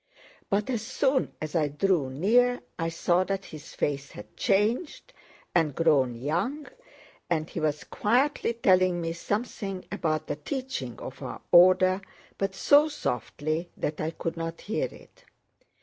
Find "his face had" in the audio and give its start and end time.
3.45-4.35